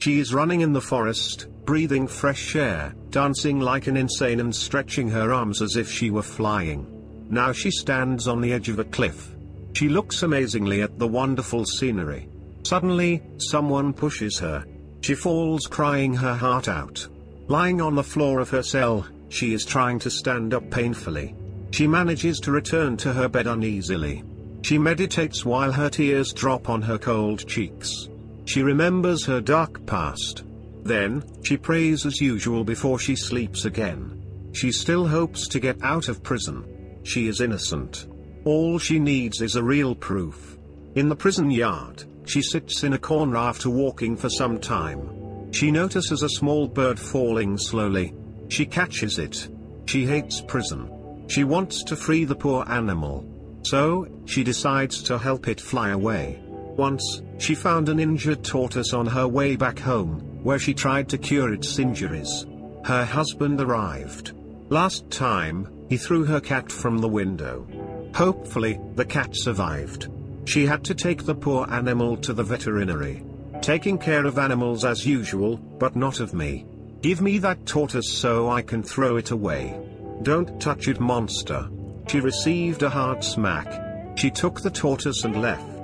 She 0.00 0.20
is 0.20 0.32
running 0.32 0.60
in 0.60 0.72
the 0.72 0.80
forest, 0.80 1.48
breathing 1.64 2.06
fresh 2.06 2.54
air, 2.54 2.94
dancing 3.10 3.58
like 3.58 3.88
an 3.88 3.96
insane 3.96 4.38
and 4.38 4.54
stretching 4.54 5.08
her 5.08 5.32
arms 5.32 5.60
as 5.60 5.76
if 5.76 5.90
she 5.90 6.10
were 6.10 6.22
flying. 6.22 6.86
Now 7.28 7.52
she 7.52 7.70
stands 7.70 8.28
on 8.28 8.40
the 8.40 8.52
edge 8.52 8.68
of 8.68 8.78
a 8.78 8.84
cliff. 8.84 9.34
She 9.74 9.88
looks 9.88 10.22
amazingly 10.22 10.82
at 10.82 10.98
the 10.98 11.08
wonderful 11.08 11.64
scenery. 11.64 12.28
Suddenly, 12.62 13.22
someone 13.38 13.92
pushes 13.92 14.38
her. 14.38 14.64
She 15.00 15.14
falls 15.14 15.66
crying 15.66 16.14
her 16.14 16.34
heart 16.34 16.68
out. 16.68 17.06
Lying 17.48 17.80
on 17.80 17.94
the 17.94 18.02
floor 18.02 18.40
of 18.40 18.50
her 18.50 18.62
cell, 18.62 19.06
she 19.28 19.52
is 19.52 19.64
trying 19.64 19.98
to 20.00 20.10
stand 20.10 20.54
up 20.54 20.70
painfully. 20.70 21.34
She 21.70 21.86
manages 21.86 22.38
to 22.40 22.52
return 22.52 22.96
to 22.98 23.12
her 23.12 23.28
bed 23.28 23.46
uneasily. 23.46 24.24
She 24.62 24.78
meditates 24.78 25.44
while 25.44 25.72
her 25.72 25.90
tears 25.90 26.32
drop 26.32 26.68
on 26.68 26.82
her 26.82 26.98
cold 26.98 27.46
cheeks. 27.46 28.08
She 28.48 28.62
remembers 28.62 29.26
her 29.26 29.42
dark 29.42 29.84
past. 29.84 30.44
Then, 30.82 31.22
she 31.44 31.58
prays 31.58 32.06
as 32.06 32.18
usual 32.18 32.64
before 32.64 32.98
she 32.98 33.14
sleeps 33.14 33.66
again. 33.66 34.24
She 34.52 34.72
still 34.72 35.06
hopes 35.06 35.46
to 35.48 35.60
get 35.60 35.76
out 35.82 36.08
of 36.08 36.22
prison. 36.22 36.64
She 37.02 37.28
is 37.28 37.42
innocent. 37.42 38.06
All 38.46 38.78
she 38.78 38.98
needs 38.98 39.42
is 39.42 39.56
a 39.56 39.62
real 39.62 39.94
proof. 39.94 40.56
In 40.94 41.10
the 41.10 41.14
prison 41.14 41.50
yard, 41.50 42.04
she 42.24 42.40
sits 42.40 42.84
in 42.84 42.94
a 42.94 42.98
corner 42.98 43.36
after 43.36 43.68
walking 43.68 44.16
for 44.16 44.30
some 44.30 44.58
time. 44.58 45.52
She 45.52 45.70
notices 45.70 46.22
a 46.22 46.30
small 46.30 46.66
bird 46.66 46.98
falling 46.98 47.58
slowly. 47.58 48.14
She 48.48 48.64
catches 48.64 49.18
it. 49.18 49.46
She 49.84 50.06
hates 50.06 50.40
prison. 50.40 51.26
She 51.28 51.44
wants 51.44 51.84
to 51.84 51.96
free 51.96 52.24
the 52.24 52.34
poor 52.34 52.64
animal. 52.66 53.28
So, 53.60 54.08
she 54.24 54.42
decides 54.42 55.02
to 55.02 55.18
help 55.18 55.48
it 55.48 55.60
fly 55.60 55.90
away. 55.90 56.42
Once, 56.78 57.22
she 57.38 57.56
found 57.56 57.88
an 57.88 57.98
injured 57.98 58.44
tortoise 58.44 58.92
on 58.92 59.04
her 59.04 59.26
way 59.26 59.56
back 59.56 59.80
home, 59.80 60.20
where 60.44 60.60
she 60.60 60.72
tried 60.72 61.08
to 61.08 61.18
cure 61.18 61.52
its 61.52 61.80
injuries. 61.80 62.46
Her 62.84 63.04
husband 63.04 63.60
arrived. 63.60 64.32
Last 64.68 65.10
time, 65.10 65.68
he 65.88 65.96
threw 65.96 66.24
her 66.24 66.40
cat 66.40 66.70
from 66.70 66.98
the 66.98 67.08
window. 67.08 67.66
Hopefully, 68.14 68.78
the 68.94 69.04
cat 69.04 69.30
survived. 69.32 70.08
She 70.44 70.66
had 70.66 70.84
to 70.84 70.94
take 70.94 71.24
the 71.24 71.34
poor 71.34 71.66
animal 71.68 72.16
to 72.18 72.32
the 72.32 72.44
veterinary. 72.44 73.24
Taking 73.60 73.98
care 73.98 74.24
of 74.24 74.38
animals 74.38 74.84
as 74.84 75.04
usual, 75.04 75.56
but 75.56 75.96
not 75.96 76.20
of 76.20 76.32
me. 76.32 76.64
Give 77.02 77.20
me 77.20 77.38
that 77.38 77.66
tortoise 77.66 78.08
so 78.08 78.50
I 78.50 78.62
can 78.62 78.84
throw 78.84 79.16
it 79.16 79.32
away. 79.32 79.76
Don't 80.22 80.60
touch 80.60 80.86
it 80.86 81.00
monster. 81.00 81.68
She 82.08 82.20
received 82.20 82.84
a 82.84 82.88
hard 82.88 83.24
smack. 83.24 84.16
She 84.16 84.30
took 84.30 84.60
the 84.60 84.70
tortoise 84.70 85.24
and 85.24 85.42
left. 85.42 85.77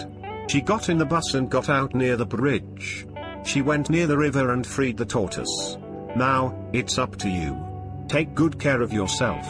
She 0.48 0.60
got 0.60 0.88
in 0.88 0.98
the 0.98 1.06
bus 1.06 1.34
and 1.34 1.50
got 1.50 1.68
out 1.68 1.94
near 1.94 2.16
the 2.16 2.26
bridge. 2.26 3.06
She 3.44 3.62
went 3.62 3.90
near 3.90 4.06
the 4.06 4.18
river 4.18 4.52
and 4.52 4.66
freed 4.66 4.96
the 4.96 5.04
tortoise. 5.04 5.78
Now, 6.16 6.54
it's 6.72 6.98
up 6.98 7.16
to 7.18 7.28
you. 7.28 7.58
Take 8.08 8.34
good 8.34 8.58
care 8.58 8.80
of 8.80 8.92
yourself. 8.92 9.46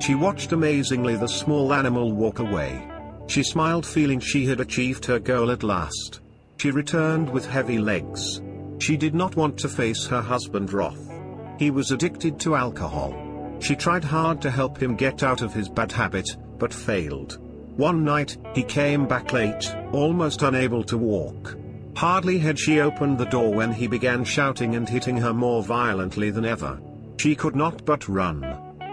She 0.00 0.14
watched 0.14 0.52
amazingly 0.52 1.16
the 1.16 1.28
small 1.28 1.72
animal 1.72 2.12
walk 2.12 2.40
away. 2.40 2.88
She 3.28 3.42
smiled 3.42 3.86
feeling 3.86 4.20
she 4.20 4.46
had 4.46 4.60
achieved 4.60 5.04
her 5.06 5.18
goal 5.18 5.50
at 5.50 5.62
last. 5.62 6.20
She 6.58 6.70
returned 6.70 7.30
with 7.30 7.46
heavy 7.46 7.78
legs. 7.78 8.42
She 8.78 8.96
did 8.96 9.14
not 9.14 9.36
want 9.36 9.58
to 9.58 9.68
face 9.68 10.06
her 10.06 10.20
husband 10.20 10.72
Roth. 10.72 11.10
He 11.58 11.70
was 11.70 11.92
addicted 11.92 12.38
to 12.40 12.56
alcohol. 12.56 13.14
She 13.60 13.76
tried 13.76 14.04
hard 14.04 14.42
to 14.42 14.50
help 14.50 14.82
him 14.82 14.96
get 14.96 15.22
out 15.22 15.40
of 15.40 15.54
his 15.54 15.68
bad 15.68 15.92
habit, 15.92 16.36
but 16.58 16.74
failed. 16.74 17.38
One 17.76 18.04
night, 18.04 18.36
he 18.54 18.62
came 18.62 19.06
back 19.06 19.32
late, 19.32 19.74
almost 19.92 20.42
unable 20.42 20.84
to 20.84 20.98
walk. 20.98 21.56
Hardly 21.96 22.38
had 22.38 22.58
she 22.58 22.80
opened 22.80 23.18
the 23.18 23.26
door 23.26 23.52
when 23.52 23.72
he 23.72 23.86
began 23.86 24.24
shouting 24.24 24.74
and 24.76 24.88
hitting 24.88 25.16
her 25.16 25.32
more 25.32 25.62
violently 25.62 26.30
than 26.30 26.44
ever. 26.44 26.78
She 27.18 27.34
could 27.34 27.56
not 27.56 27.84
but 27.84 28.08
run. 28.08 28.44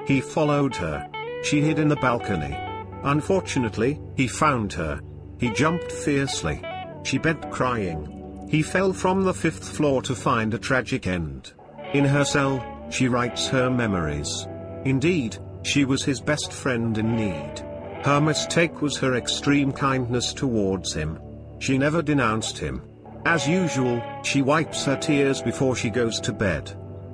He 0.06 0.22
followed 0.22 0.76
her. 0.78 1.08
She 1.44 1.62
hid 1.62 1.80
in 1.80 1.88
the 1.88 1.96
balcony. 1.98 2.58
Unfortunately, 3.04 4.00
he 4.16 4.28
found 4.28 4.74
her. 4.74 5.02
He 5.40 5.50
jumped 5.50 5.92
fiercely. 5.92 6.62
She 7.04 7.18
bent 7.18 7.50
crying. 7.52 8.48
He 8.50 8.62
fell 8.62 8.94
from 8.94 9.24
the 9.24 9.34
fifth 9.34 9.68
floor 9.68 10.02
to 10.04 10.16
find 10.16 10.54
a 10.54 10.60
tragic 10.60 11.06
end. 11.08 11.54
In 11.94 12.06
her 12.06 12.26
cell, 12.26 12.64
she 12.90 13.08
writes 13.08 13.48
her 13.48 13.70
memories. 13.70 14.48
Indeed, 14.86 15.38
she 15.64 15.86
was 15.86 16.04
his 16.04 16.22
best 16.22 16.52
friend 16.52 16.98
in 16.98 17.16
need. 17.16 17.64
Her 18.04 18.22
mistake 18.22 18.82
was 18.82 18.98
her 18.98 19.16
extreme 19.16 19.72
kindness 19.72 20.34
towards 20.34 20.94
him. 20.94 21.20
She 21.60 21.78
never 21.78 22.02
denounced 22.02 22.58
him. 22.58 22.82
As 23.26 23.48
usual, 23.48 24.02
she 24.24 24.42
wipes 24.42 24.86
her 24.86 24.96
tears 24.96 25.42
before 25.42 25.76
she 25.76 25.90
goes 25.90 26.20
to 26.22 26.32
bed. 26.32 26.72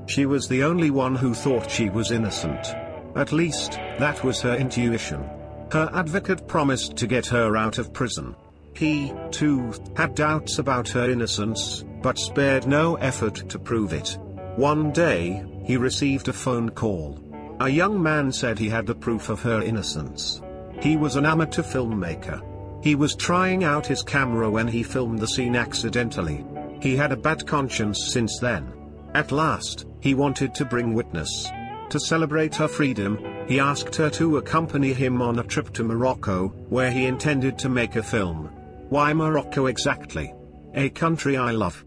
She 0.07 0.27
was 0.27 0.47
the 0.47 0.63
only 0.63 0.91
one 0.91 1.15
who 1.15 1.33
thought 1.33 1.71
she 1.71 1.89
was 1.89 2.11
innocent. 2.11 2.75
At 3.15 3.31
least, 3.31 3.73
that 3.97 4.23
was 4.23 4.41
her 4.41 4.55
intuition. 4.55 5.23
Her 5.71 5.89
advocate 5.93 6.47
promised 6.47 6.95
to 6.97 7.07
get 7.07 7.25
her 7.27 7.57
out 7.57 7.79
of 7.79 7.91
prison. 7.91 8.35
He, 8.75 9.11
too, 9.31 9.73
had 9.95 10.13
doubts 10.13 10.59
about 10.59 10.87
her 10.89 11.09
innocence, 11.09 11.83
but 12.03 12.19
spared 12.19 12.67
no 12.67 12.95
effort 12.95 13.49
to 13.49 13.57
prove 13.57 13.93
it. 13.93 14.19
One 14.57 14.91
day, 14.91 15.43
he 15.63 15.77
received 15.77 16.27
a 16.27 16.33
phone 16.33 16.69
call. 16.69 17.19
A 17.61 17.69
young 17.69 18.01
man 18.01 18.31
said 18.31 18.59
he 18.59 18.69
had 18.69 18.85
the 18.85 18.93
proof 18.93 19.29
of 19.29 19.41
her 19.41 19.61
innocence. 19.61 20.41
He 20.81 20.97
was 20.97 21.15
an 21.15 21.25
amateur 21.25 21.63
filmmaker. 21.63 22.41
He 22.83 22.95
was 22.95 23.15
trying 23.15 23.63
out 23.63 23.87
his 23.87 24.03
camera 24.03 24.49
when 24.49 24.67
he 24.67 24.83
filmed 24.83 25.19
the 25.19 25.27
scene 25.27 25.55
accidentally. 25.55 26.45
He 26.81 26.95
had 26.95 27.11
a 27.11 27.17
bad 27.17 27.47
conscience 27.47 28.11
since 28.11 28.37
then. 28.39 28.71
At 29.13 29.31
last, 29.31 29.85
he 30.01 30.13
wanted 30.13 30.53
to 30.55 30.65
bring 30.65 30.93
witness. 30.93 31.49
To 31.89 31.99
celebrate 31.99 32.55
her 32.55 32.67
freedom, 32.67 33.17
he 33.47 33.59
asked 33.59 33.95
her 33.95 34.09
to 34.11 34.37
accompany 34.37 34.93
him 34.93 35.21
on 35.21 35.39
a 35.39 35.43
trip 35.43 35.71
to 35.73 35.83
Morocco, 35.83 36.49
where 36.69 36.91
he 36.91 37.05
intended 37.05 37.57
to 37.59 37.69
make 37.69 37.95
a 37.95 38.03
film. 38.03 38.49
Why 38.89 39.13
Morocco 39.13 39.67
exactly? 39.67 40.33
A 40.73 40.89
country 40.89 41.37
I 41.37 41.51
love. 41.51 41.85